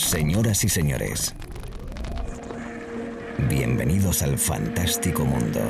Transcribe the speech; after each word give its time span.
Señoras 0.00 0.64
y 0.64 0.68
señores, 0.70 1.34
bienvenidos 3.50 4.22
al 4.22 4.38
fantástico 4.38 5.24
mundo 5.26 5.60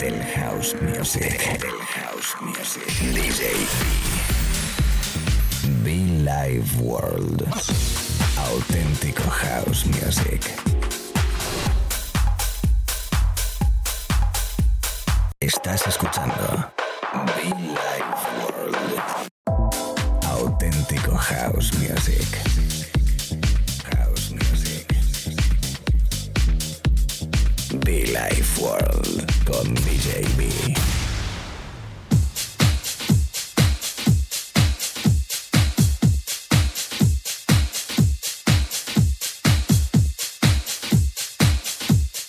del 0.00 0.20
house 0.34 0.74
music. 0.82 1.60
Del 1.60 1.70
house 1.70 2.36
music. 2.42 2.82
DJ 3.14 3.54
Be 5.84 5.94
Live 6.24 6.66
World. 6.80 7.46
Auténtico 8.36 9.22
house 9.30 9.86
music. 9.86 10.42
Estás 15.38 15.86
escuchando 15.86 16.72
Be 17.36 17.44
Live 17.44 18.16
World. 18.42 19.02
Auténtico 20.24 21.16
house 21.16 21.72
music. 21.78 22.77
Life 27.88 28.60
World 28.60 29.44
con 29.46 29.74
DJ. 29.74 30.26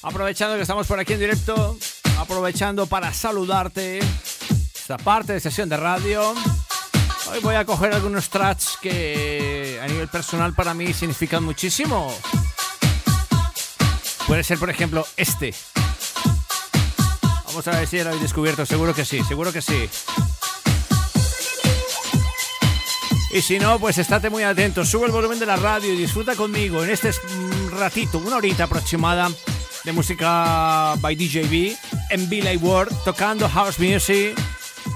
Aprovechando 0.01 0.55
que 0.55 0.61
estamos 0.61 0.87
por 0.87 0.97
aquí 0.97 1.13
en 1.13 1.19
directo, 1.19 1.77
aprovechando 2.17 2.87
para 2.87 3.11
saludarte 3.13 3.99
esta 3.99 4.97
parte 4.97 5.33
de 5.33 5.41
sesión 5.41 5.67
de 5.67 5.75
radio. 5.75 6.33
Hoy 7.31 7.39
voy 7.41 7.55
a 7.55 7.65
coger 7.65 7.93
algunos 7.93 8.29
tracks 8.29 8.77
que 8.81 9.77
a 9.83 9.87
nivel 9.87 10.07
personal 10.07 10.53
para 10.53 10.73
mí 10.73 10.93
significan 10.93 11.43
muchísimo. 11.43 12.15
Puede 14.29 14.43
ser, 14.43 14.59
por 14.59 14.69
ejemplo, 14.69 15.07
este. 15.17 15.55
Vamos 17.47 17.67
a 17.67 17.71
ver 17.71 17.87
si 17.87 17.97
lo 17.97 18.09
habéis 18.09 18.21
descubierto. 18.21 18.63
Seguro 18.63 18.93
que 18.93 19.03
sí, 19.03 19.23
seguro 19.23 19.51
que 19.51 19.59
sí. 19.59 19.89
Y 23.33 23.41
si 23.41 23.57
no, 23.57 23.79
pues 23.79 23.97
estate 23.97 24.29
muy 24.29 24.43
atento. 24.43 24.85
Sube 24.85 25.07
el 25.07 25.11
volumen 25.11 25.39
de 25.39 25.47
la 25.47 25.55
radio 25.55 25.91
y 25.91 25.97
disfruta 25.97 26.35
conmigo 26.35 26.83
en 26.83 26.91
este 26.91 27.09
mm, 27.09 27.79
ratito, 27.79 28.19
una 28.19 28.35
horita 28.35 28.65
aproximada 28.65 29.31
de 29.83 29.91
música 29.93 30.93
by 30.97 31.15
DJB 31.15 31.75
en 32.11 32.29
Like 32.29 32.57
World, 32.57 32.95
tocando 33.03 33.49
house 33.49 33.79
music, 33.79 34.39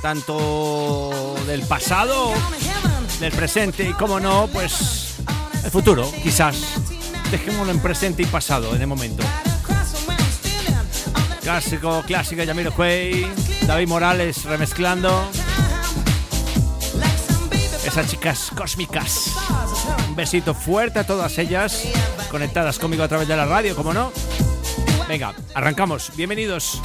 tanto 0.03 1.35
del 1.47 1.63
pasado, 1.63 2.33
del 3.19 3.31
presente 3.31 3.89
y, 3.89 3.93
como 3.93 4.19
no, 4.19 4.47
pues 4.53 5.15
el 5.63 5.71
futuro, 5.71 6.11
quizás. 6.21 6.82
Dejémoslo 7.33 7.71
en 7.71 7.79
presente 7.79 8.21
y 8.21 8.27
pasado 8.27 8.75
en 8.75 8.81
el 8.81 8.85
momento. 8.85 9.23
Clásico, 11.41 12.03
clásica 12.05 12.43
Yamiro 12.43 12.71
Cuey, 12.71 13.25
David 13.65 13.87
Morales 13.87 14.43
remezclando. 14.43 15.31
Esas 17.83 18.07
chicas 18.07 18.51
cósmicas. 18.55 19.31
Un 20.07 20.15
besito 20.15 20.53
fuerte 20.53 20.99
a 20.99 21.07
todas 21.07 21.35
ellas, 21.39 21.85
conectadas 22.29 22.77
conmigo 22.77 23.01
a 23.01 23.07
través 23.07 23.27
de 23.27 23.35
la 23.35 23.45
radio, 23.45 23.75
como 23.75 23.95
no. 23.95 24.11
Venga, 25.07 25.33
arrancamos. 25.55 26.11
Bienvenidos. 26.15 26.79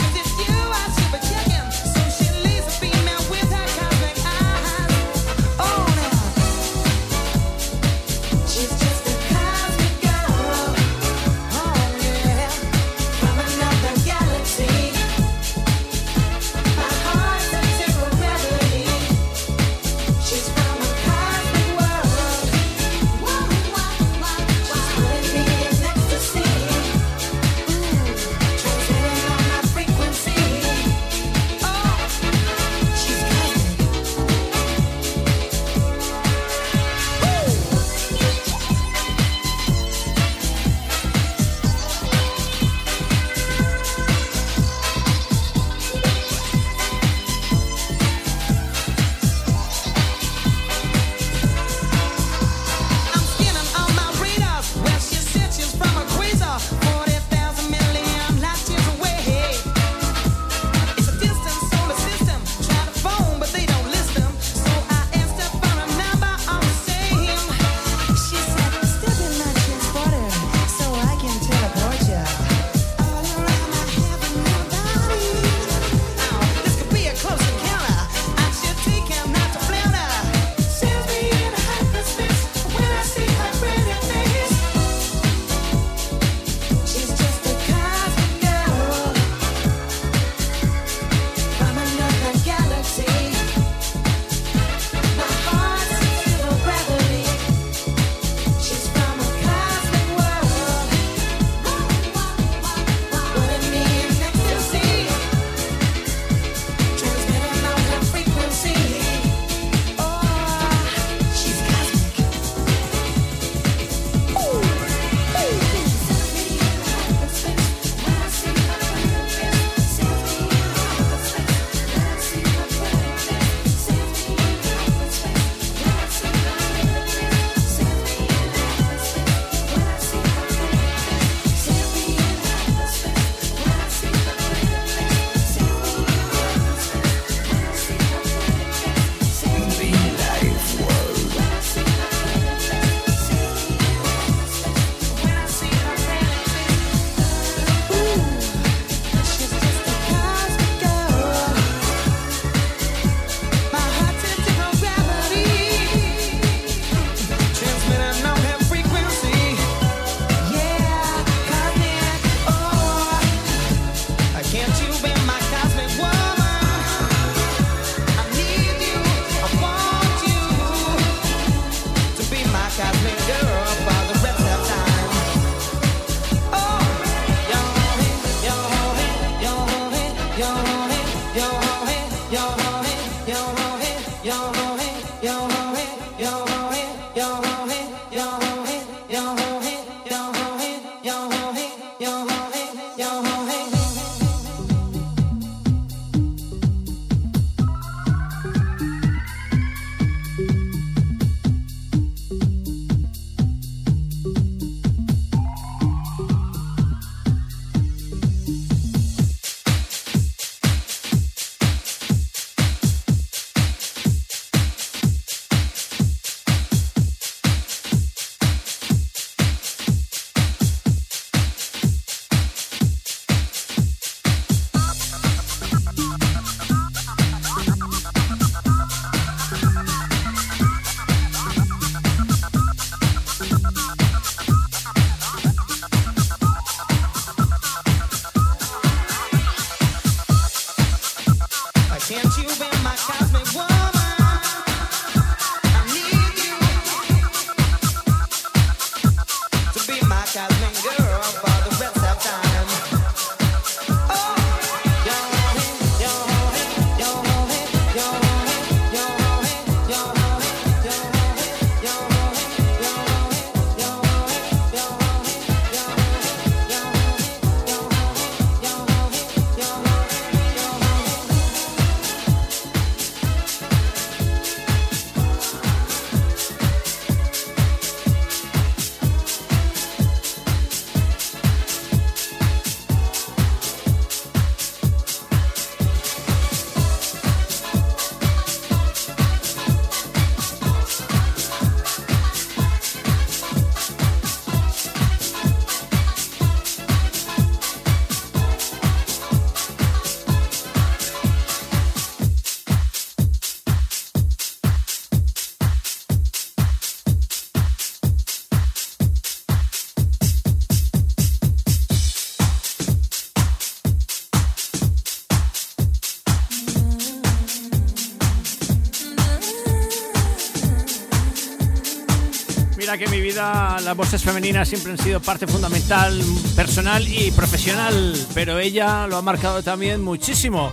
Que 322.99 323.07
mi 323.09 323.21
vida 323.21 323.79
las 323.81 323.97
voces 323.97 324.23
femeninas 324.23 324.69
siempre 324.69 324.91
han 324.91 324.99
sido 324.99 325.21
parte 325.21 325.47
fundamental, 325.47 326.21
personal 326.57 327.07
y 327.07 327.31
profesional, 327.31 328.15
pero 328.35 328.59
ella 328.59 329.07
lo 329.07 329.17
ha 329.17 329.23
marcado 329.23 329.63
también 329.63 330.03
muchísimo. 330.03 330.73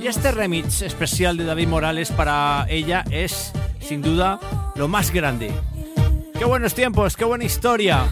Y 0.00 0.06
este 0.06 0.32
remix 0.32 0.80
especial 0.80 1.36
de 1.36 1.44
David 1.44 1.68
Morales 1.68 2.10
para 2.10 2.64
ella 2.70 3.04
es, 3.10 3.52
sin 3.80 4.00
duda, 4.00 4.40
lo 4.76 4.88
más 4.88 5.10
grande. 5.10 5.52
Qué 6.38 6.46
buenos 6.46 6.74
tiempos, 6.74 7.16
qué 7.16 7.24
buena 7.26 7.44
historia. 7.44 8.06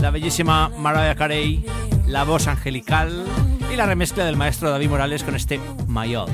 La 0.00 0.10
bellísima 0.10 0.68
Mariah 0.68 1.16
Carey, 1.16 1.66
la 2.06 2.22
voz 2.22 2.46
angelical 2.46 3.24
y 3.72 3.76
la 3.76 3.86
remezcla 3.86 4.24
del 4.24 4.36
maestro 4.36 4.70
David 4.70 4.90
Morales 4.90 5.24
con 5.24 5.34
este 5.34 5.58
Mayor. 5.88 6.28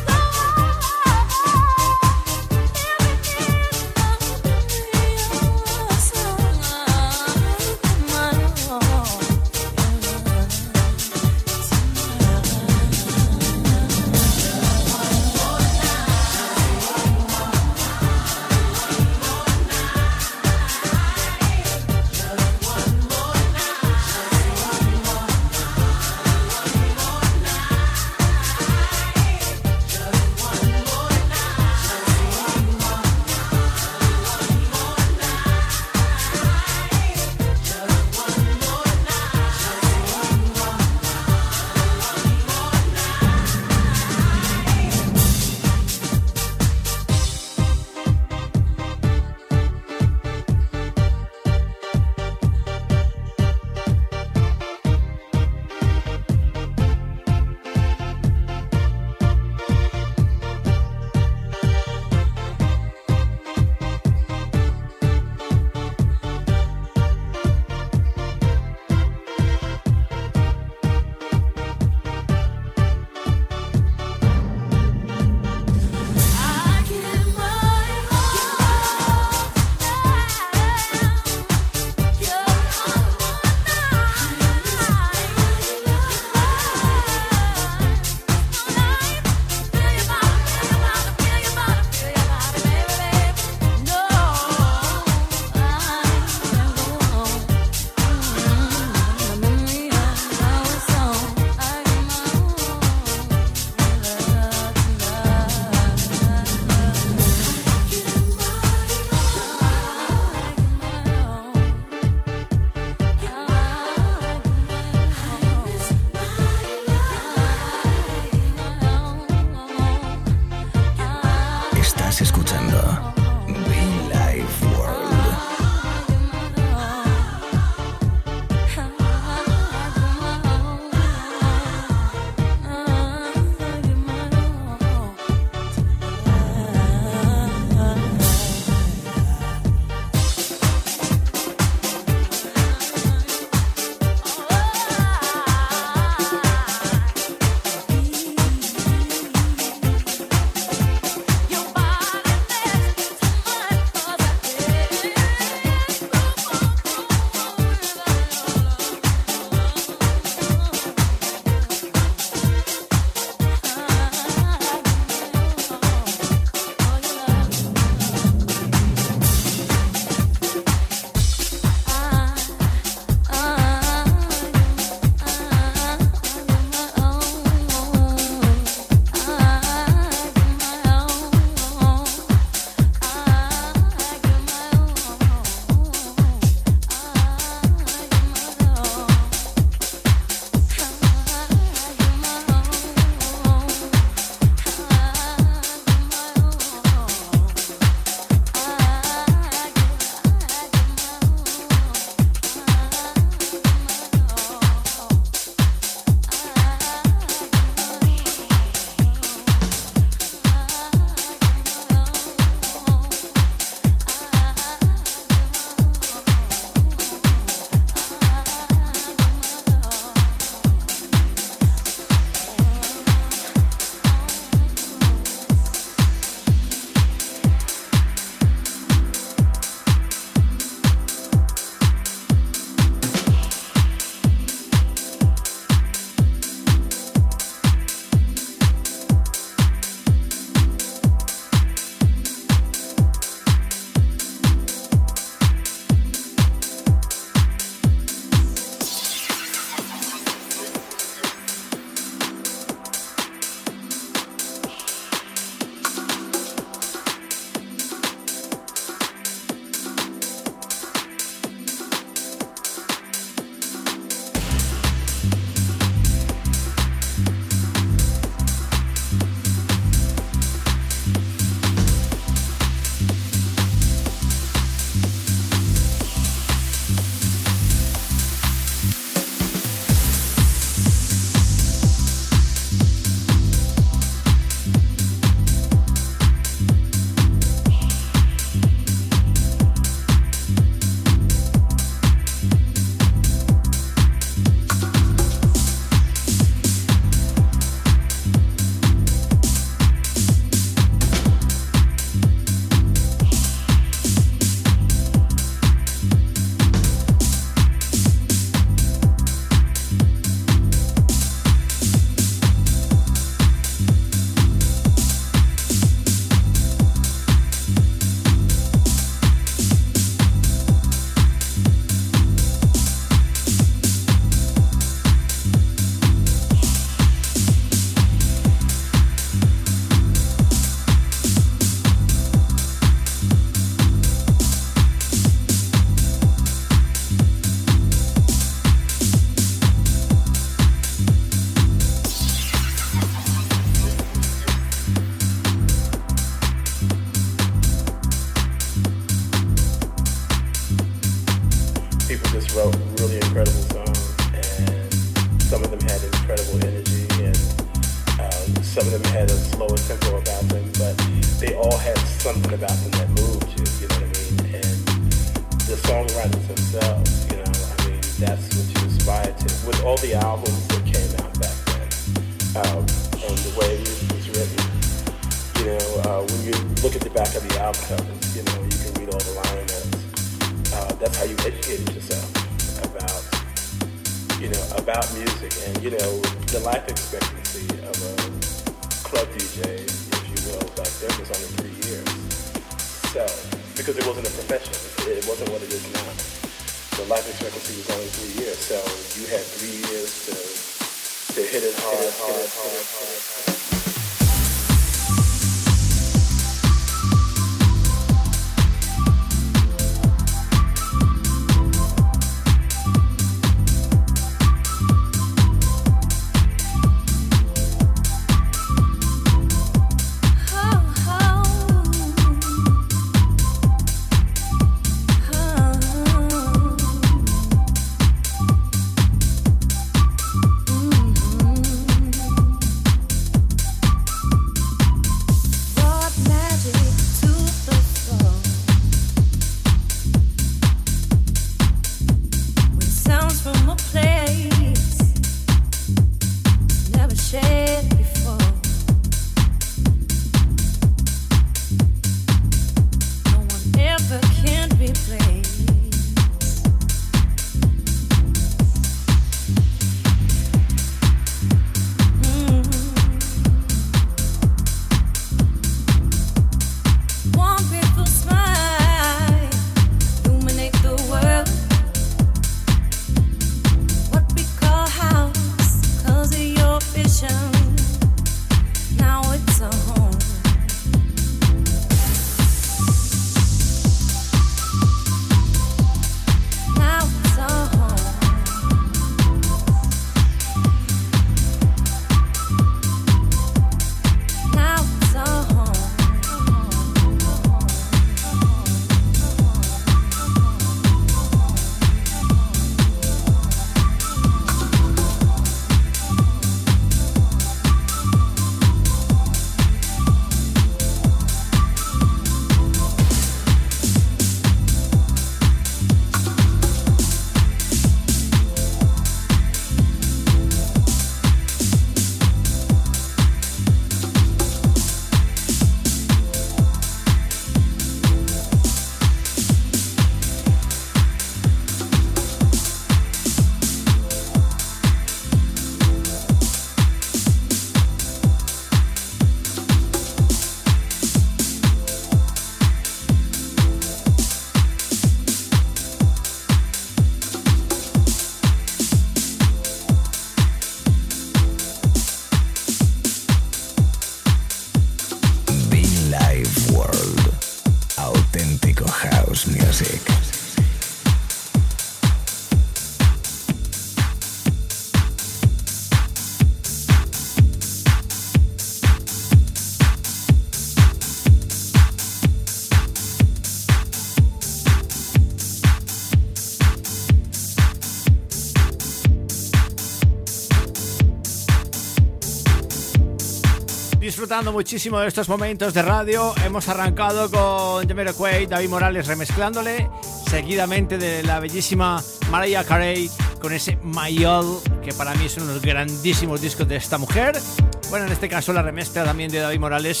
Disfrutando 584.28 584.52
muchísimo 584.52 585.00
de 585.00 585.08
estos 585.08 585.26
momentos 585.26 585.72
de 585.72 585.80
radio. 585.80 586.34
Hemos 586.44 586.68
arrancado 586.68 587.30
con 587.30 587.88
Jamiroquai, 587.88 588.44
David 588.46 588.68
Morales 588.68 589.06
remezclándole, 589.06 589.88
seguidamente 590.28 590.98
de 590.98 591.22
la 591.22 591.40
bellísima 591.40 592.04
Mariah 592.30 592.62
Carey 592.62 593.10
con 593.40 593.54
ese 593.54 593.78
Mayol, 593.82 594.60
que 594.84 594.92
para 594.92 595.14
mí 595.14 595.24
es 595.24 595.38
uno 595.38 595.46
de 595.46 595.54
los 595.54 595.62
grandísimos 595.62 596.42
discos 596.42 596.68
de 596.68 596.76
esta 596.76 596.98
mujer. 596.98 597.40
Bueno, 597.88 598.04
en 598.04 598.12
este 598.12 598.28
caso 598.28 598.52
la 598.52 598.60
remezcla 598.60 599.02
también 599.02 599.30
de 599.30 599.38
David 599.38 599.60
Morales, 599.60 600.00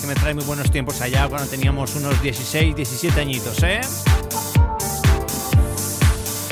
que 0.00 0.06
me 0.06 0.14
trae 0.14 0.32
muy 0.32 0.44
buenos 0.44 0.70
tiempos 0.70 1.02
allá 1.02 1.28
cuando 1.28 1.46
teníamos 1.46 1.94
unos 1.96 2.22
16, 2.22 2.74
17 2.74 3.20
añitos, 3.20 3.62
¿eh? 3.62 3.82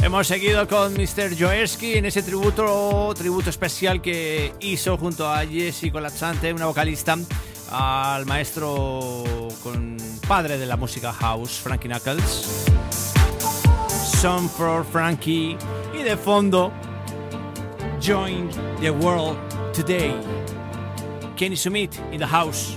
Hemos 0.03 0.27
seguido 0.27 0.67
con 0.67 0.95
Mr. 0.95 1.37
Joersky 1.39 1.95
en 1.95 2.07
ese 2.07 2.25
tributo, 2.25 3.15
tributo 3.17 3.51
especial 3.51 4.03
que 4.03 4.53
hizo 4.59 4.99
junto 4.99 5.31
a 5.31 5.47
Jessie 5.47 5.93
Colazzante, 5.93 6.53
una 6.53 6.67
vocalista, 6.67 7.17
al 7.71 8.27
maestro 8.27 9.25
con 9.63 9.97
padre 10.27 10.59
de 10.59 10.67
la 10.67 10.77
música 10.77 11.13
house, 11.13 11.61
Frankie 11.61 11.89
Knuckles. 11.89 12.65
Song 14.21 14.49
for 14.49 14.85
Frankie. 14.85 15.57
Y 15.95 16.03
de 16.03 16.17
fondo, 16.17 16.73
Join 18.03 18.51
the 18.81 18.91
World 18.91 19.39
Today. 19.73 20.17
Kenny 21.37 21.57
Sumit 21.57 21.97
in 22.11 22.19
the 22.19 22.27
house. 22.27 22.77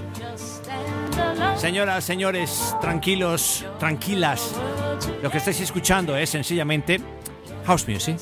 Señoras, 1.58 2.04
señores, 2.04 2.76
tranquilos, 2.82 3.66
tranquilas. 3.80 4.54
Lo 5.22 5.30
que 5.30 5.38
estáis 5.38 5.60
escuchando 5.62 6.16
es 6.16 6.30
sencillamente 6.30 7.00
house 7.66 7.88
music. 7.88 8.18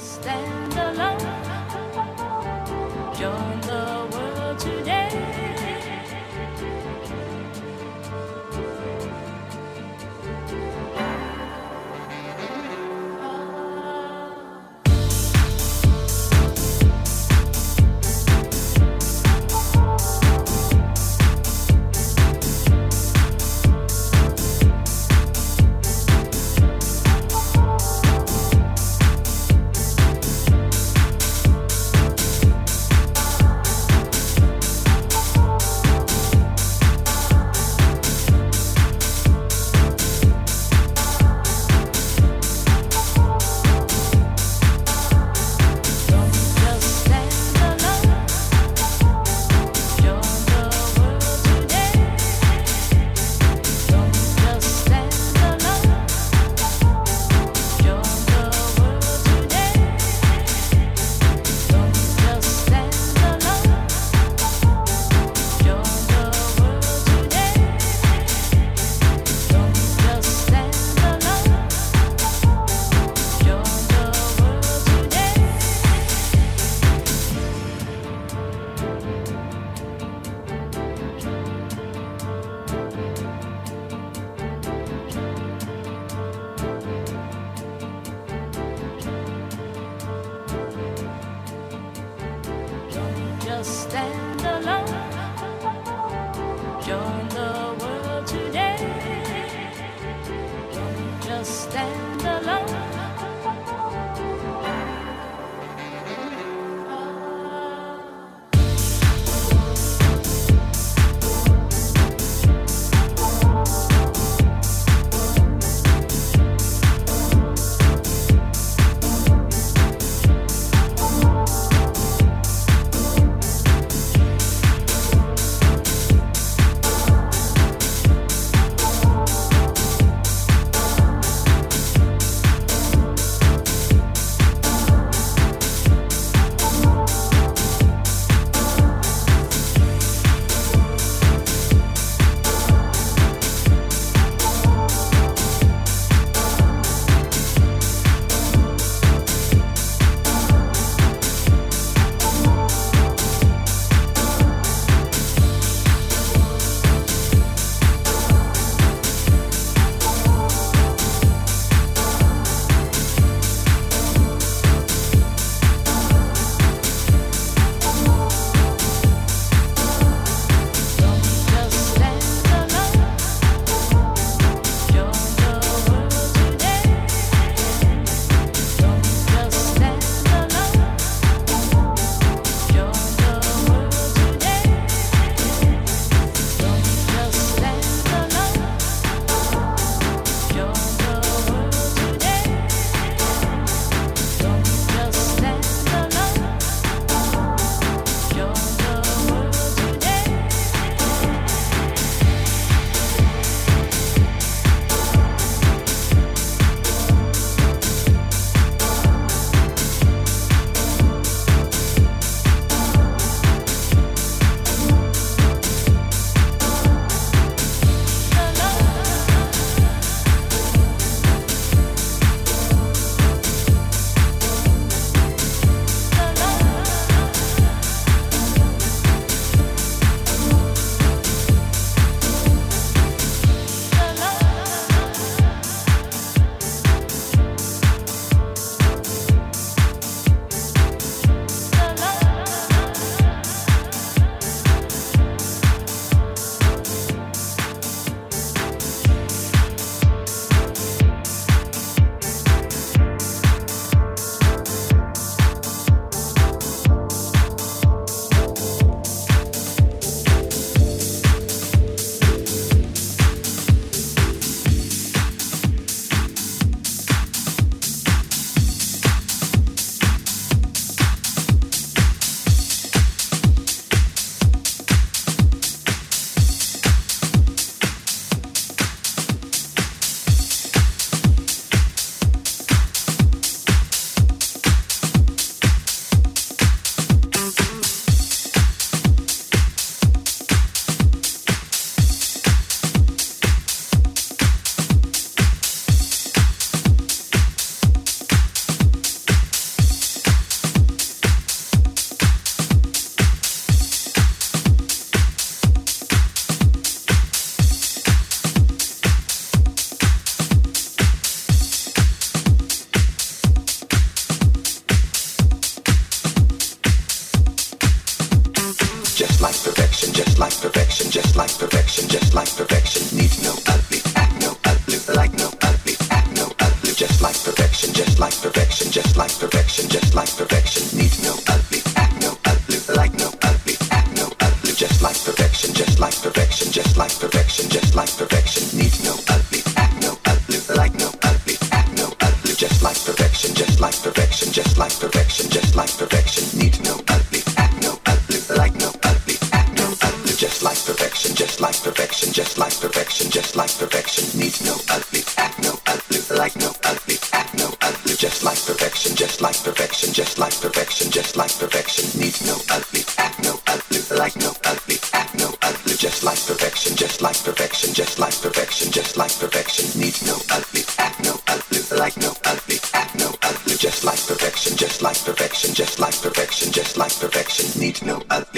Like 351.64 351.82
perfection, 351.82 352.34
just 352.34 352.58
like 352.58 352.78
perfection, 352.82 353.32
just 353.32 353.56
like 353.56 353.72
perfection. 353.80 354.28
Needs 354.38 354.60
no 354.66 354.76
ugly, 354.92 355.24
act 355.38 355.64
no 355.64 355.72
ugly, 355.88 356.20
like 356.36 356.58
no 356.58 356.76
ugly, 356.84 357.16
act 357.32 357.56
no 357.58 357.72
ugly, 357.82 358.16
just 358.20 358.44
like 358.44 358.60
perfection, 358.68 359.16
just 359.16 359.40
like 359.40 359.56
perfection, 359.64 360.12
just 360.12 360.38
like 360.38 360.52
perfection, 360.60 361.10
just 361.10 361.38
like 361.38 361.56
perfection. 361.58 362.04
Needs 362.20 362.46
no 362.46 362.60
ugly, 362.70 363.04
act 363.18 363.40
no 363.48 363.56
ugly, 363.66 364.00
like 364.12 364.36
no 364.36 364.52
ugly, 364.66 364.98
act 365.14 365.40
no 365.40 365.56
ugly, 365.64 365.96
just 365.96 366.22
like 366.22 366.44
perfection, 366.46 366.98
just 366.98 367.22
like 367.22 367.40
perfection, 367.46 367.94
just 367.94 368.20
like 368.20 368.36
perfection, 368.42 368.92
just 368.92 369.16
like 369.16 369.32
perfection. 369.40 369.88
Needs 369.98 370.20
no 370.28 370.36
ugly, 370.52 370.84
act 371.00 371.24
no 371.24 371.40
ugly, 371.48 371.80
like 371.98 372.18
no 372.18 372.34
ugly, 372.44 372.78
act 372.94 373.16
no 373.16 373.32
ugly, 373.42 373.76
just 373.80 374.04
like 374.04 374.20
perfection, 374.28 374.76
just 374.76 375.02
like 375.02 375.18
perfection, 375.24 375.74
just 375.74 375.98
like 375.98 376.20
perfection, 376.22 376.74
just 376.74 376.98
like 376.98 377.16
perfection. 377.18 377.66
Needs 377.80 378.04
no 378.04 378.22
ugly, 378.30 378.53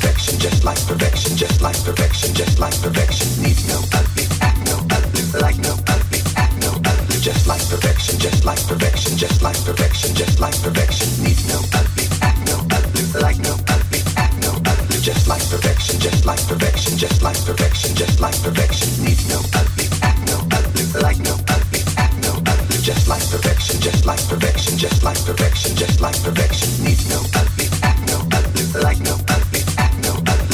perfection, 0.00 0.38
just 0.38 0.64
like 0.64 0.80
perfection, 0.86 1.36
just 1.36 1.60
like 1.60 1.76
perfection, 1.84 2.32
just 2.34 2.58
like 2.58 2.74
perfection. 2.80 3.28
Needs 3.42 3.68
no 3.68 3.76
ugly, 3.92 4.24
act 4.40 4.58
no 4.64 4.76
ugly, 4.96 5.22
like 5.40 5.58
no 5.58 5.76
ugly, 5.88 6.20
act 6.36 6.56
no 6.64 6.72
ugly. 6.72 7.20
Just 7.20 7.46
like 7.46 7.60
perfection, 7.68 8.18
just 8.18 8.44
like 8.44 8.60
perfection, 8.66 9.16
just 9.16 9.42
like 9.42 9.56
perfection, 9.64 10.14
just 10.14 10.40
like 10.40 10.56
perfection. 10.62 11.08
Needs 11.22 11.44
no 11.48 11.60
ugly, 11.76 12.06
act 12.22 12.40
no 12.48 12.56
ugly, 12.72 13.04
like 13.20 13.38
no 13.44 13.52
ugly, 13.68 14.00
act 14.16 14.40
no 14.40 14.52
ugly. 14.64 15.00
Just 15.00 15.28
like 15.28 15.44
perfection, 15.52 16.00
just 16.00 16.24
like 16.24 16.40
perfection, 16.48 16.96
just 16.96 17.20
like 17.22 17.36
perfection, 17.44 17.94
just 17.94 18.20
like 18.20 18.36
perfection. 18.42 18.88
Needs 19.04 19.28
no 19.28 19.38
ugly, 19.52 19.86
act 20.00 20.20
no 20.24 20.38
ugly, 20.48 20.84
like 21.04 21.18
no 21.20 21.36
ugly, 21.52 21.80
act 22.00 22.16
no 22.24 22.32
ugly. 22.48 22.78
Just 22.80 23.04
like 23.08 23.24
perfection, 23.28 23.80
just 23.80 24.06
like 24.06 24.22
perfection, 24.28 24.78
just 24.78 25.02
like 25.04 25.20
perfection, 25.28 25.76
just 25.76 26.00
like 26.00 26.16
perfection. 26.24 26.68
Needs 26.84 27.04
no 27.12 27.20
ugly, 27.36 27.68
act 27.84 28.00
no 28.08 28.16
ugly, 28.32 28.64
like 28.80 29.00
no 29.00 29.19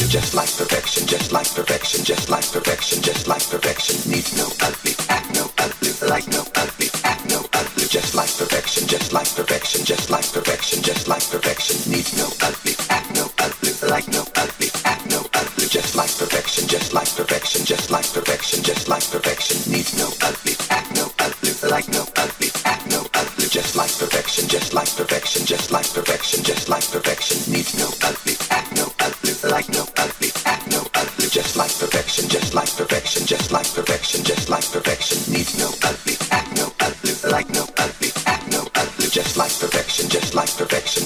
ugly. 0.07 0.13
Just 0.21 0.35
like 0.35 0.51
perfection, 0.57 1.07
just 1.07 1.33
like 1.33 1.55
perfection, 1.55 2.05
just 2.05 2.29
like 2.29 2.51
perfection, 2.53 3.03
just 3.03 3.27
like 3.27 3.43
perfection. 3.51 4.11
Needs 4.11 4.37
no 4.37 4.47
ugly, 4.63 4.95
act 5.09 5.35
no 5.35 5.51
ugly, 5.59 5.91
like 6.09 6.29
no 6.29 6.45
ugly, 6.57 6.89
act 7.05 7.29
no 7.31 7.45
ugly. 7.53 7.87
Just 7.89 8.15
like 8.15 8.31
perfection, 8.37 8.87
just 8.87 9.13
like 9.13 9.29
perfection, 9.35 9.85
just 9.85 10.11
like 10.11 10.27
perfection, 10.33 10.83
just 10.83 11.09
like 11.09 11.25
perfection. 11.31 11.77
Needs 11.91 12.16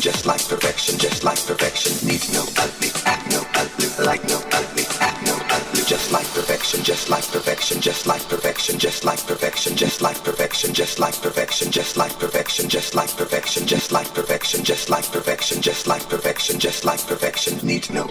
just 0.01 0.25
like 0.25 0.47
perfection, 0.49 0.99
just 0.99 1.25
like 1.25 1.45
perfection. 1.47 1.93
Needs 2.09 2.33
no 2.33 2.43
ugly, 2.59 2.89
act 3.05 3.31
no 3.31 3.43
ugly, 3.55 3.89
like 4.05 4.25
no 4.29 4.41
ugly, 4.53 4.85
act 5.01 5.27
no 5.27 5.35
ugly. 5.51 5.83
Just 5.85 6.11
like 6.11 6.27
perfection, 6.29 6.83
just 6.83 7.11
like 7.11 7.27
perfection, 7.29 7.81
just 7.81 8.07
like 8.07 8.27
perfection, 8.29 8.79
just 8.79 9.05
like 9.05 9.27
perfection, 9.27 9.77
just 9.77 10.01
like 10.01 10.23
perfection, 10.25 10.73
just 10.73 10.99
like 10.99 11.21
perfection, 11.23 11.71
just 11.71 11.97
like 11.99 12.19
perfection, 12.19 12.69
just 12.69 12.95
like 12.95 13.15
perfection, 13.19 13.67
just 13.67 13.93
like 13.93 14.15
perfection, 14.15 14.63
just 14.65 14.89
like 14.89 15.13
perfection, 15.13 15.61
just 15.61 15.87
like 15.87 16.09
perfection, 16.09 16.59
just 16.59 16.85
like 16.85 17.07
perfection. 17.07 17.67
Needs 17.67 17.91
no 17.91 18.10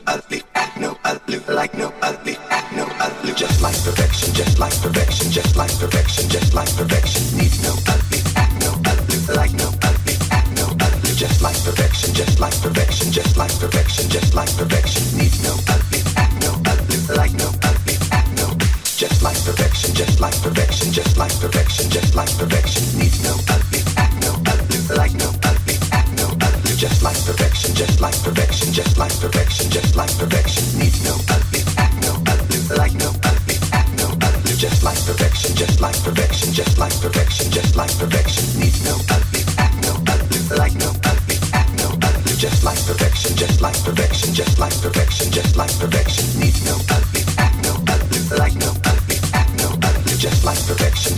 Just 42.40 42.64
like 42.64 42.78
perfection, 42.86 43.36
just 43.36 43.60
like 43.60 43.74
perfection, 43.84 44.34
just 44.34 44.60
like 44.60 44.72
perfection, 44.82 45.30
just 45.30 45.58
like 45.58 45.70
perfection. 45.78 46.40
Needs 46.40 46.64
no 46.64 46.99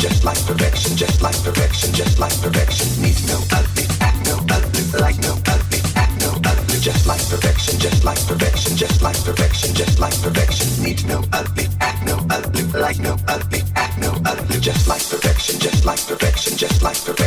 just 0.01 0.23
like 0.23 0.43
perfection, 0.47 0.97
just 0.97 1.21
like 1.21 1.35
perfection, 1.43 1.93
just 1.93 2.17
like 2.17 2.33
perfection. 2.41 2.87
Needs 3.03 3.21
no 3.27 3.37
ugly, 3.53 3.85
act 4.01 4.25
no 4.25 4.35
ugly, 4.49 4.81
like 4.99 5.17
no 5.21 5.37
ugly, 5.45 5.79
act 5.95 6.19
no 6.21 6.31
ugly. 6.43 6.79
Just 6.79 7.05
like 7.05 7.21
perfection, 7.29 7.79
just 7.79 8.03
like 8.03 8.17
perfection, 8.25 8.75
just 8.75 8.99
like 9.03 9.15
perfection, 9.23 9.75
just 9.75 9.99
like 9.99 10.19
perfection. 10.23 10.83
Needs 10.83 11.05
no 11.05 11.21
ugly, 11.31 11.67
act 11.81 12.03
no 12.03 12.17
ugly, 12.31 12.63
like 12.81 12.97
no 12.97 13.15
ugly, 13.27 13.61
act 13.75 13.99
no 13.99 14.11
ugly. 14.25 14.59
Just 14.59 14.87
like 14.87 15.07
perfection, 15.07 15.59
just 15.59 15.85
like 15.85 16.01
perfection, 16.07 16.57
just 16.57 16.81
like 16.81 16.97
perfection. 16.97 17.20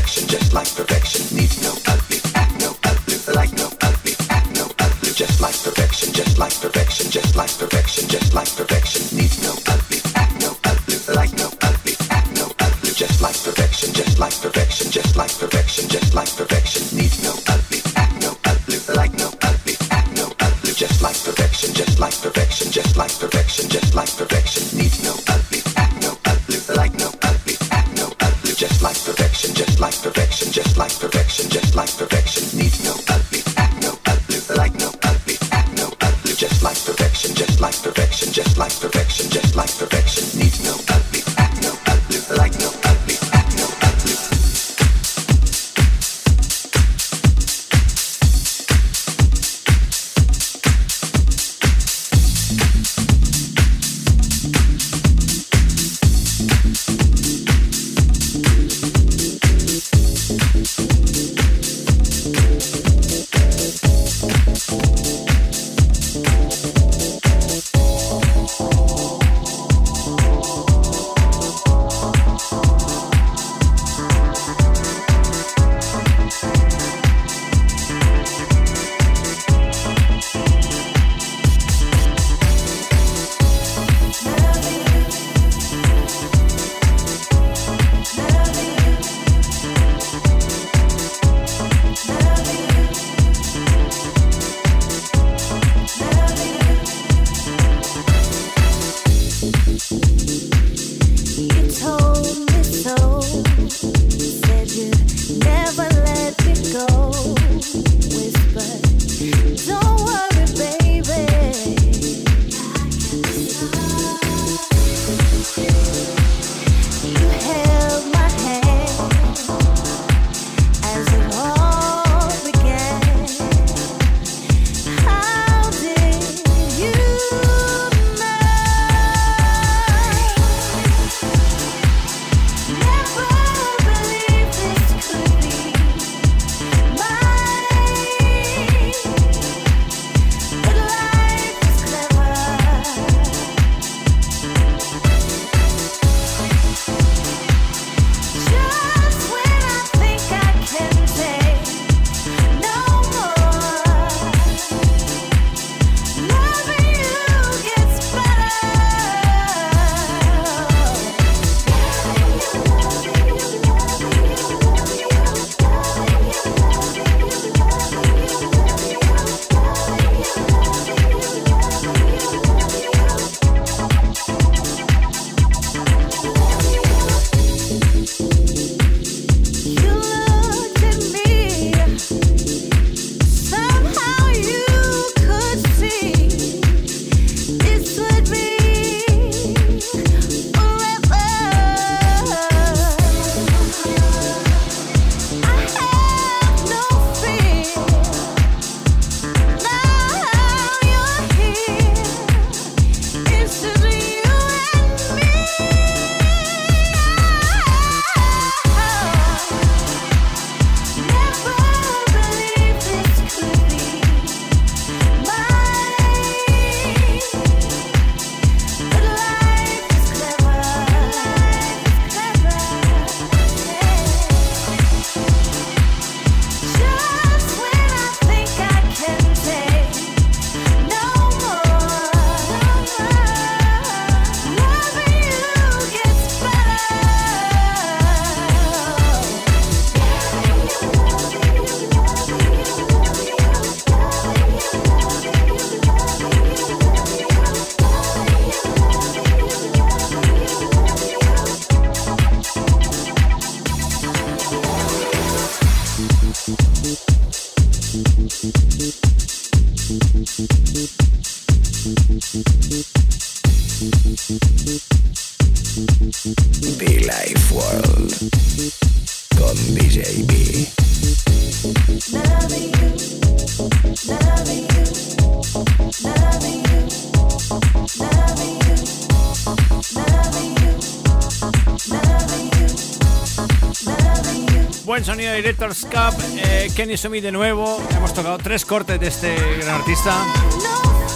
Kenny 286.74 286.96
Sumi 286.96 287.20
de 287.20 287.30
nuevo. 287.30 287.80
Hemos 287.96 288.12
tocado 288.12 288.36
tres 288.38 288.64
cortes 288.64 288.98
de 288.98 289.06
este 289.06 289.36
gran 289.58 289.76
artista. 289.76 290.12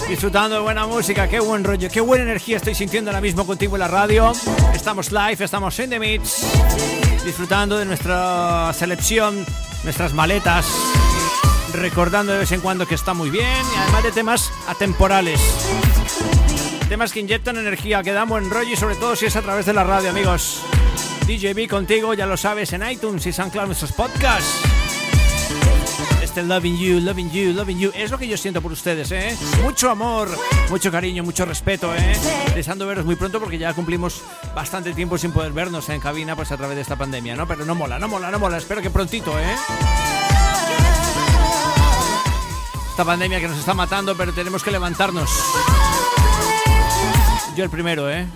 Disfrutando 0.07 0.55
de 0.55 0.61
buena 0.61 0.87
música, 0.87 1.27
qué 1.27 1.39
buen 1.39 1.63
rollo, 1.63 1.89
qué 1.89 1.99
buena 1.99 2.23
energía 2.23 2.57
estoy 2.57 2.75
sintiendo 2.75 3.11
ahora 3.11 3.19
mismo 3.19 3.45
contigo 3.45 3.75
en 3.75 3.81
la 3.81 3.87
radio. 3.87 4.31
Estamos 4.73 5.11
live, 5.11 5.43
estamos 5.43 5.77
en 5.79 5.89
The 5.89 5.99
Mix, 5.99 6.45
disfrutando 7.25 7.77
de 7.77 7.85
nuestra 7.85 8.71
selección, 8.73 9.45
nuestras 9.83 10.13
maletas, 10.13 10.65
recordando 11.73 12.31
de 12.31 12.39
vez 12.39 12.51
en 12.53 12.61
cuando 12.61 12.87
que 12.87 12.95
está 12.95 13.13
muy 13.13 13.29
bien 13.29 13.65
y 13.75 13.77
además 13.77 14.03
de 14.03 14.11
temas 14.11 14.51
atemporales. 14.67 15.41
Temas 16.87 17.11
que 17.11 17.19
inyectan 17.19 17.57
energía, 17.57 18.01
que 18.01 18.13
dan 18.13 18.29
buen 18.29 18.49
rollo 18.49 18.71
y 18.71 18.77
sobre 18.77 18.95
todo 18.95 19.15
si 19.15 19.25
es 19.25 19.35
a 19.35 19.41
través 19.41 19.65
de 19.65 19.73
la 19.73 19.83
radio, 19.83 20.09
amigos. 20.09 20.61
DJB 21.27 21.67
contigo, 21.69 22.13
ya 22.13 22.25
lo 22.25 22.37
sabes, 22.37 22.71
en 22.73 22.89
iTunes 22.89 23.25
y 23.25 23.33
SoundCloud 23.33 23.67
nuestros 23.67 23.91
podcasts. 23.91 24.88
Este 26.29 26.43
Loving 26.43 26.77
You, 26.77 26.99
Loving 26.99 27.31
You, 27.31 27.53
Loving 27.53 27.79
You 27.79 27.91
es 27.95 28.11
lo 28.11 28.19
que 28.19 28.27
yo 28.27 28.37
siento 28.37 28.61
por 28.61 28.71
ustedes, 28.71 29.11
¿eh? 29.11 29.35
Mucho 29.63 29.89
amor, 29.89 30.29
mucho 30.69 30.91
cariño, 30.91 31.23
mucho 31.23 31.43
respeto, 31.43 31.91
¿eh? 31.95 32.15
Deseando 32.53 32.85
veros 32.85 33.03
muy 33.03 33.15
pronto 33.15 33.39
porque 33.39 33.57
ya 33.57 33.73
cumplimos 33.73 34.21
bastante 34.53 34.93
tiempo 34.93 35.17
sin 35.17 35.31
poder 35.31 35.53
vernos 35.53 35.89
en 35.89 35.99
cabina 35.99 36.35
pues 36.35 36.51
a 36.51 36.57
través 36.57 36.75
de 36.75 36.83
esta 36.83 36.95
pandemia, 36.95 37.35
¿no? 37.35 37.47
Pero 37.47 37.65
no 37.65 37.73
mola, 37.73 37.97
no 37.97 38.07
mola, 38.07 38.29
no 38.29 38.37
mola. 38.37 38.57
Espero 38.57 38.79
que 38.79 38.91
prontito, 38.91 39.39
¿eh? 39.39 39.55
Esta 42.91 43.03
pandemia 43.03 43.39
que 43.39 43.47
nos 43.47 43.57
está 43.57 43.73
matando, 43.73 44.15
pero 44.15 44.31
tenemos 44.31 44.61
que 44.61 44.69
levantarnos. 44.69 45.31
Yo 47.55 47.63
el 47.63 47.71
primero, 47.71 48.07
¿eh? 48.07 48.27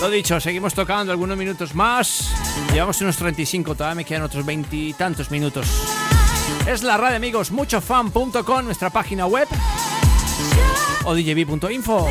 Lo 0.00 0.10
dicho, 0.10 0.38
seguimos 0.40 0.74
tocando 0.74 1.10
algunos 1.12 1.36
minutos 1.38 1.74
más. 1.74 2.30
Llevamos 2.72 3.00
unos 3.00 3.16
35, 3.16 3.74
todavía 3.74 3.94
me 3.96 4.04
quedan 4.04 4.22
otros 4.22 4.44
veintitantos 4.44 5.30
minutos. 5.30 5.66
Es 6.66 6.82
la 6.82 6.96
radio, 6.96 7.16
amigos, 7.16 7.50
muchofan.com, 7.50 8.64
nuestra 8.64 8.90
página 8.90 9.26
web. 9.26 9.48
O 11.04 11.14
djb.info. 11.14 12.08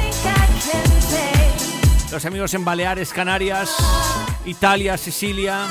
Los 2.11 2.25
amigos 2.25 2.53
en 2.53 2.65
Baleares, 2.65 3.11
Canarias, 3.13 3.69
Italia, 4.45 4.97
Sicilia. 4.97 5.67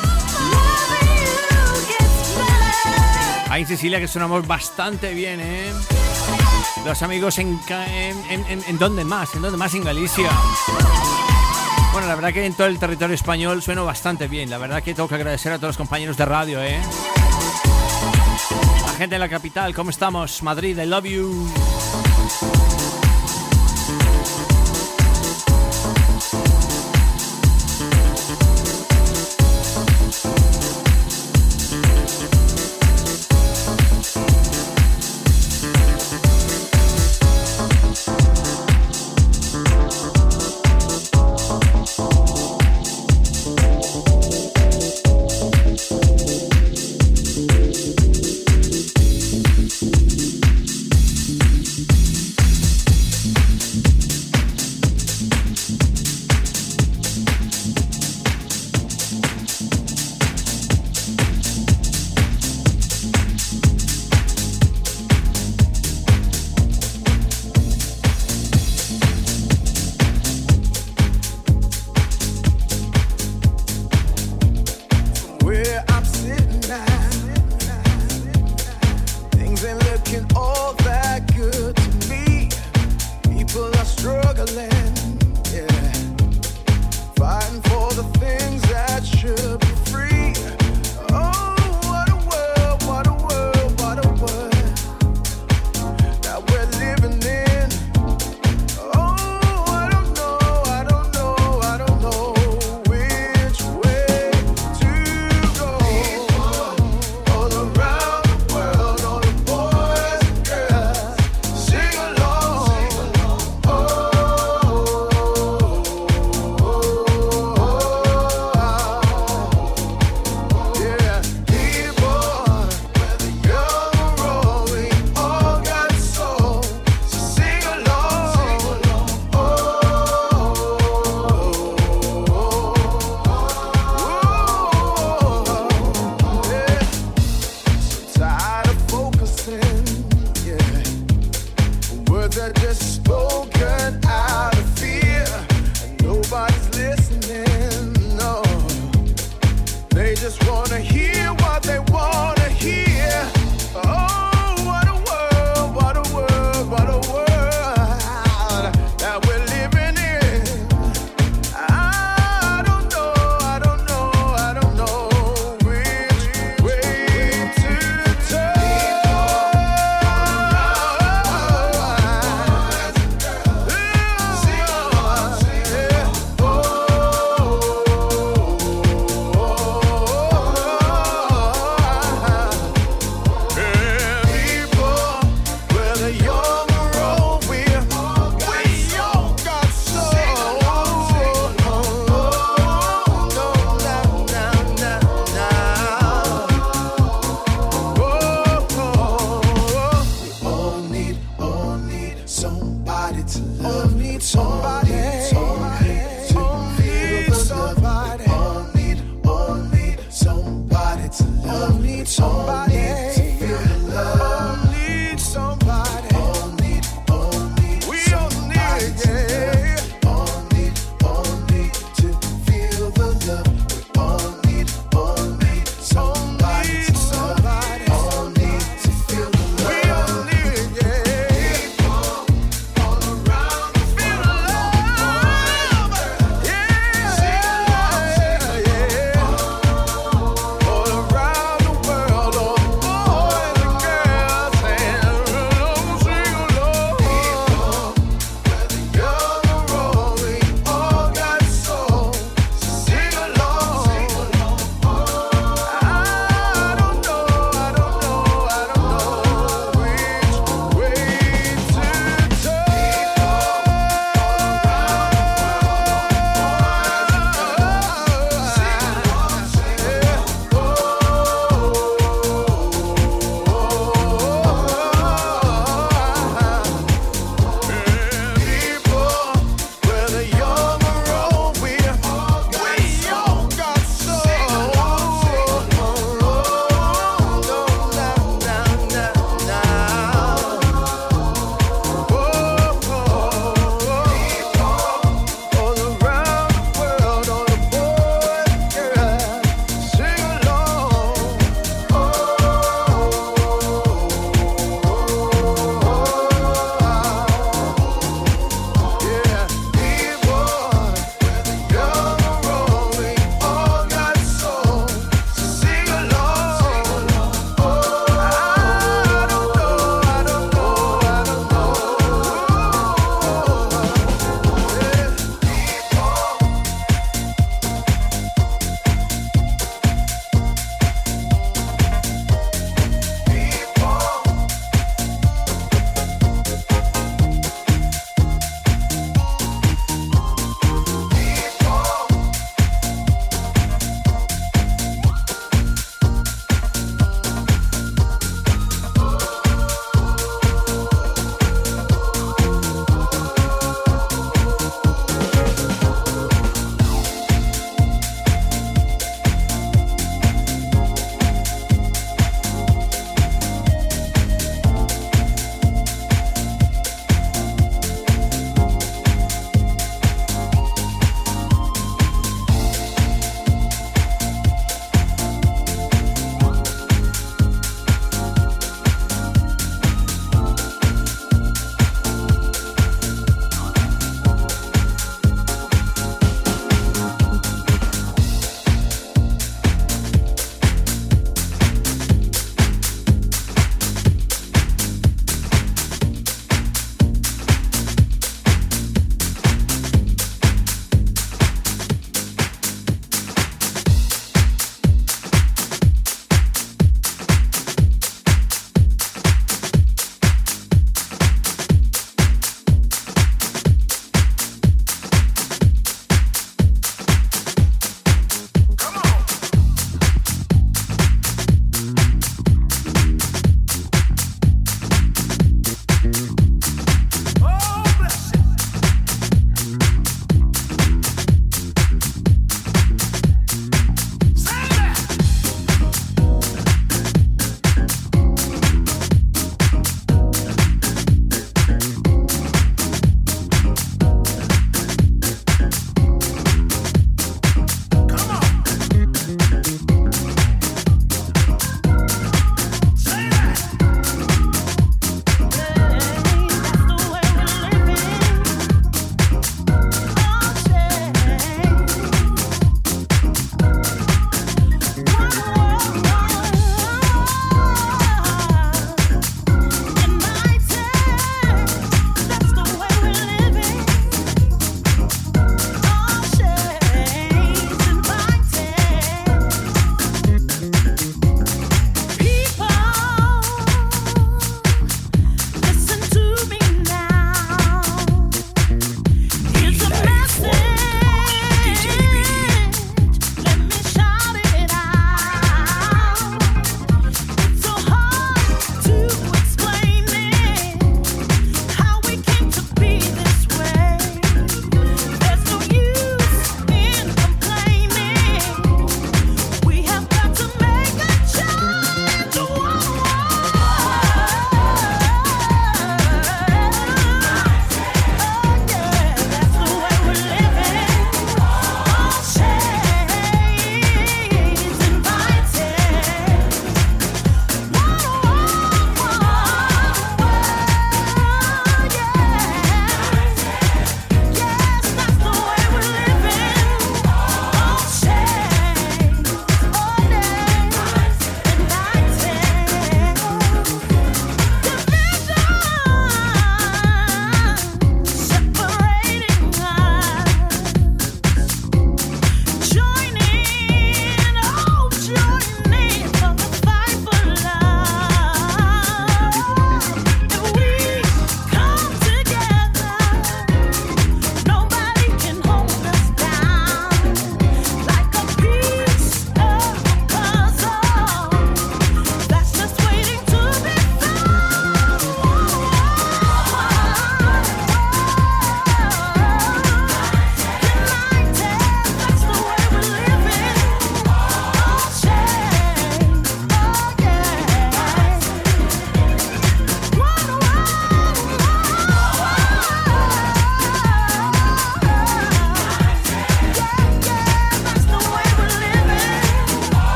Ahí 3.50 3.62
en 3.62 3.68
Sicilia 3.68 3.98
que 4.00 4.08
sonamos 4.08 4.46
bastante 4.46 5.14
bien, 5.14 5.40
¿eh? 5.40 5.72
Los 6.84 7.02
amigos 7.02 7.38
en, 7.38 7.58
en, 7.68 8.44
en- 8.48 8.64
¿en 8.66 8.78
dónde 8.78 9.04
más? 9.04 9.34
¿En 9.34 9.42
dónde 9.42 9.56
más? 9.58 9.74
En 9.74 9.84
Galicia. 9.84 10.30
Bueno, 11.94 12.08
la 12.08 12.16
verdad 12.16 12.32
que 12.32 12.44
en 12.44 12.54
todo 12.54 12.66
el 12.66 12.76
territorio 12.80 13.14
español 13.14 13.62
sueno 13.62 13.84
bastante 13.84 14.26
bien. 14.26 14.50
La 14.50 14.58
verdad 14.58 14.82
que 14.82 14.94
tengo 14.94 15.08
que 15.08 15.14
agradecer 15.14 15.52
a 15.52 15.58
todos 15.58 15.68
los 15.68 15.76
compañeros 15.76 16.16
de 16.16 16.24
radio, 16.24 16.60
¿eh? 16.60 16.80
La 18.84 18.92
gente 18.94 19.14
de 19.14 19.18
la 19.20 19.28
capital, 19.28 19.72
¿cómo 19.72 19.90
estamos? 19.90 20.42
Madrid, 20.42 20.76
I 20.76 20.86
love 20.86 21.04
you. 21.04 21.48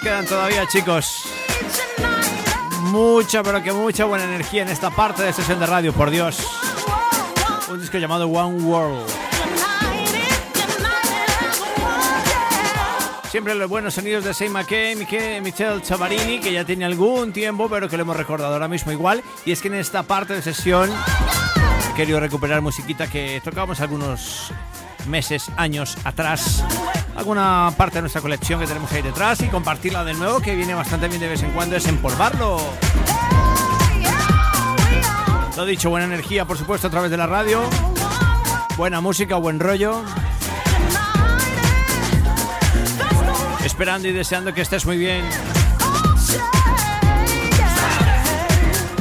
Quedan 0.00 0.26
todavía, 0.26 0.66
chicos. 0.66 1.22
Mucha, 2.82 3.42
pero 3.42 3.62
que 3.62 3.72
mucha 3.72 4.04
buena 4.04 4.24
energía 4.24 4.62
en 4.62 4.68
esta 4.68 4.90
parte 4.90 5.22
de 5.22 5.32
sesión 5.32 5.60
de 5.60 5.66
radio, 5.66 5.92
por 5.92 6.10
Dios. 6.10 6.38
Un 7.70 7.80
disco 7.80 7.98
llamado 7.98 8.26
One 8.28 8.62
World. 8.62 9.06
Siempre 13.30 13.54
los 13.54 13.68
buenos 13.68 13.92
sonidos 13.92 14.24
de 14.24 14.32
Sei 14.32 14.48
McKay, 14.48 14.96
Miche- 14.96 15.42
Michel 15.42 15.82
Chavarini, 15.82 16.40
que 16.40 16.50
ya 16.50 16.64
tiene 16.64 16.86
algún 16.86 17.30
tiempo, 17.32 17.68
pero 17.68 17.86
que 17.88 17.96
lo 17.98 18.02
hemos 18.04 18.16
recordado 18.16 18.54
ahora 18.54 18.68
mismo 18.68 18.90
igual. 18.90 19.22
Y 19.44 19.52
es 19.52 19.60
que 19.60 19.68
en 19.68 19.74
esta 19.74 20.02
parte 20.02 20.32
de 20.32 20.40
sesión 20.40 20.90
he 21.90 21.94
querido 21.94 22.20
recuperar 22.20 22.62
musiquita 22.62 23.06
que 23.06 23.42
tocábamos 23.44 23.80
algunos 23.80 24.50
meses, 25.06 25.50
años 25.58 25.98
atrás. 26.04 26.64
Alguna 27.18 27.72
parte 27.76 27.96
de 27.96 28.02
nuestra 28.02 28.20
colección 28.20 28.60
que 28.60 28.66
tenemos 28.68 28.92
ahí 28.92 29.02
detrás 29.02 29.40
y 29.40 29.48
compartirla 29.48 30.04
de 30.04 30.14
nuevo, 30.14 30.38
que 30.38 30.54
viene 30.54 30.72
bastante 30.72 31.08
bien 31.08 31.20
de 31.20 31.26
vez 31.26 31.42
en 31.42 31.50
cuando, 31.50 31.74
es 31.74 31.84
empolvarlo. 31.88 32.58
Lo 35.56 35.66
dicho, 35.66 35.90
buena 35.90 36.06
energía, 36.06 36.44
por 36.44 36.56
supuesto, 36.56 36.86
a 36.86 36.90
través 36.90 37.10
de 37.10 37.16
la 37.16 37.26
radio. 37.26 37.62
Buena 38.76 39.00
música, 39.00 39.34
buen 39.34 39.58
rollo. 39.58 40.04
Esperando 43.64 44.06
y 44.06 44.12
deseando 44.12 44.54
que 44.54 44.60
estés 44.60 44.86
muy 44.86 44.96
bien. 44.96 45.24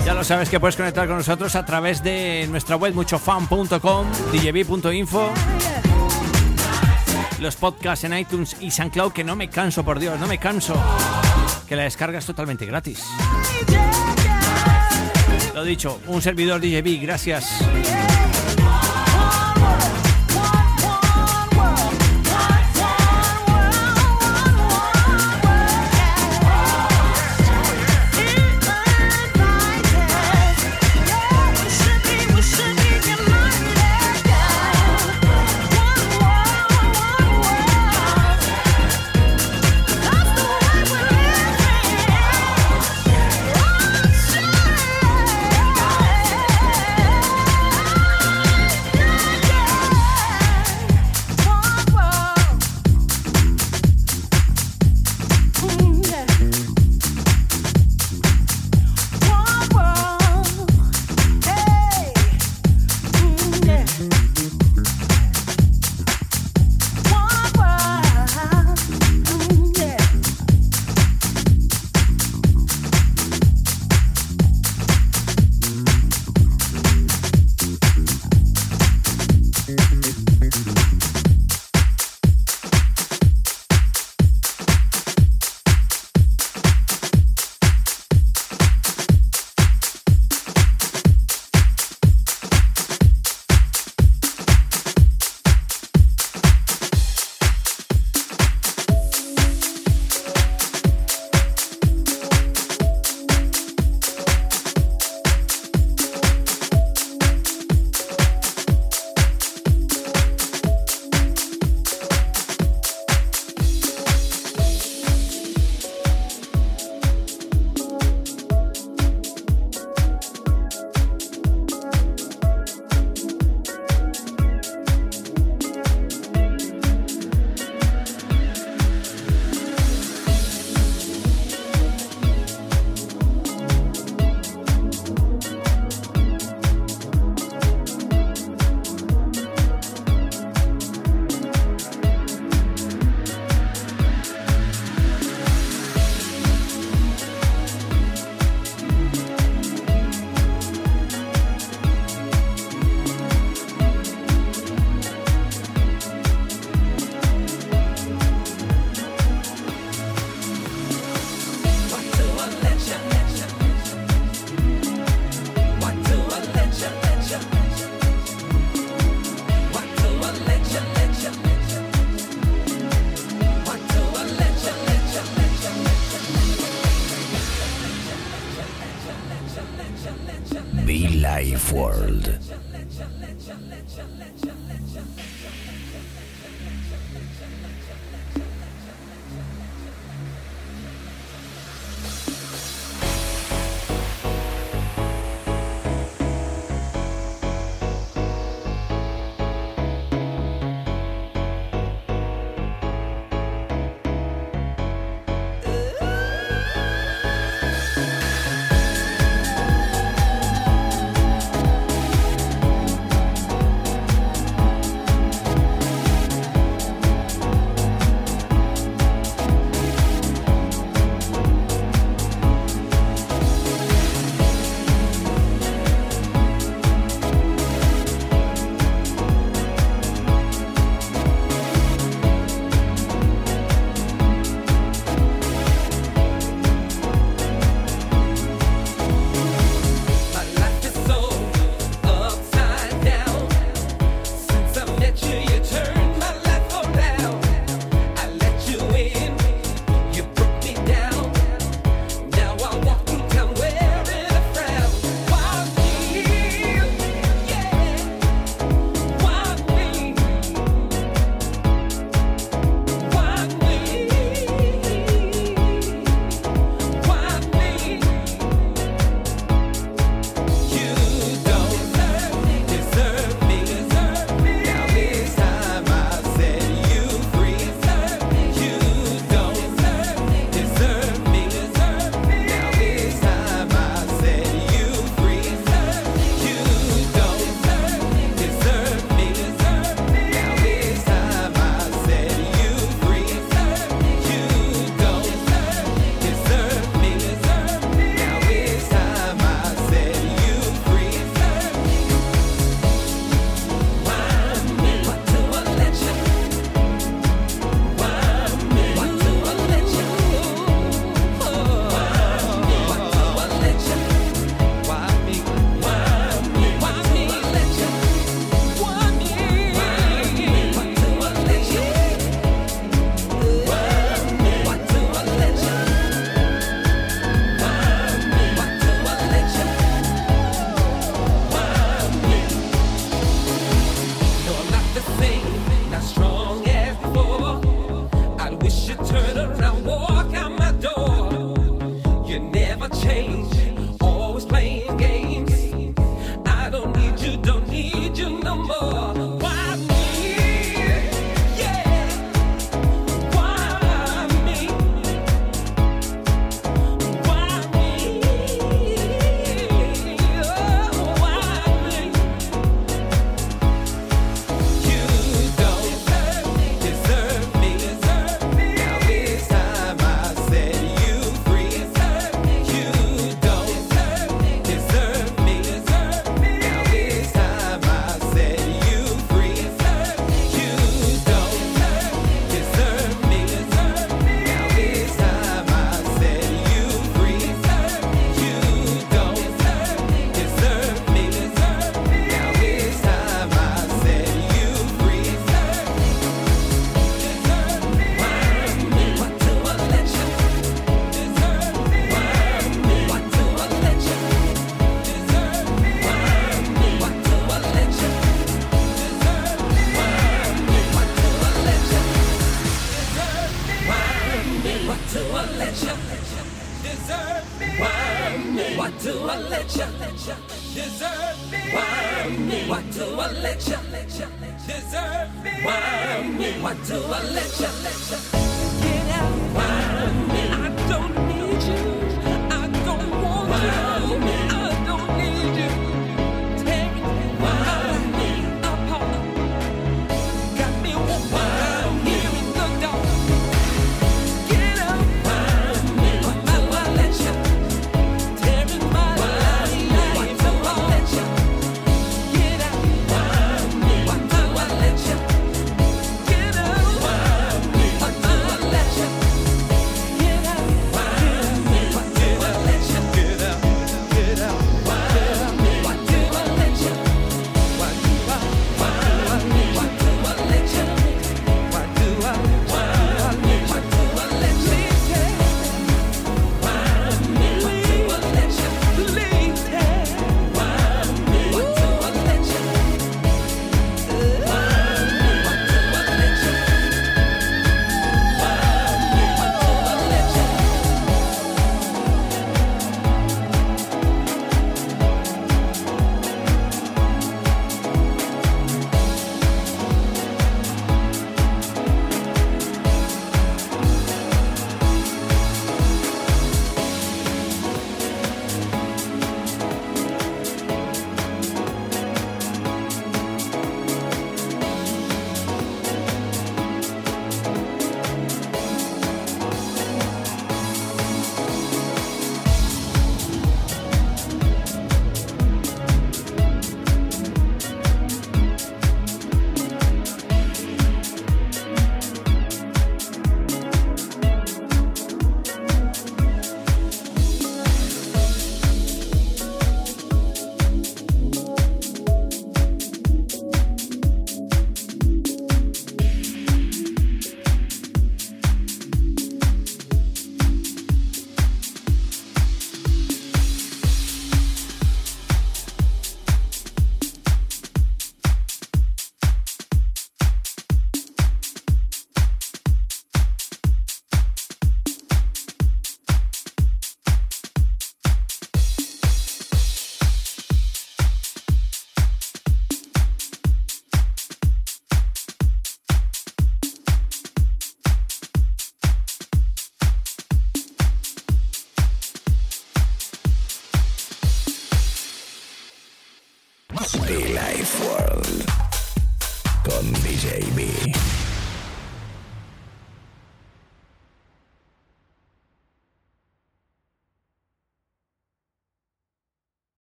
Ya 0.04 0.16
lo 0.16 0.24
sabes 0.24 0.50
que 0.50 0.60
puedes 0.60 0.76
conectar 0.76 1.08
con 1.08 1.18
nosotros 1.18 1.56
a 1.56 1.64
través 1.66 2.02
de 2.02 2.48
nuestra 2.50 2.78
web 2.78 2.96
muchofan.com, 2.96 4.08
djb.info, 4.32 5.34
los 7.40 7.56
podcasts 7.56 8.04
en 8.06 8.18
iTunes 8.18 8.56
y 8.60 8.72
SoundCloud, 8.72 9.12
que 9.12 9.24
no 9.24 9.36
me 9.36 9.50
canso, 9.50 9.84
por 9.84 10.00
Dios, 10.00 10.20
no 10.20 10.28
me 10.28 10.38
canso, 10.38 10.76
que 11.68 11.76
la 11.76 11.84
descarga 11.84 12.20
es 12.20 12.26
totalmente 12.26 12.66
gratis. 12.66 13.04
Lo 15.54 15.64
dicho, 15.64 16.00
un 16.08 16.22
servidor 16.22 16.62
DJB, 16.62 17.02
gracias. 17.02 18.07